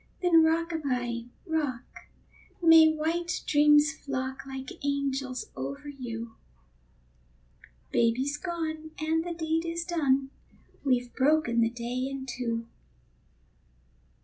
Then 0.23 0.43
rock 0.43 0.71
a 0.71 0.79
by, 0.79 1.25
rock, 1.45 1.83
may 2.59 2.91
white 2.91 3.41
dreams 3.45 3.93
flock 3.93 4.47
Like 4.47 4.83
angels 4.83 5.51
over 5.55 5.89
you; 5.89 6.37
Baby's 7.91 8.35
gone, 8.37 8.89
and 8.99 9.23
the 9.23 9.35
deed 9.35 9.63
is 9.63 9.85
done, 9.85 10.31
We've 10.83 11.13
broken 11.13 11.61
the 11.61 11.69
day 11.69 12.07
in 12.09 12.25
two. 12.25 12.67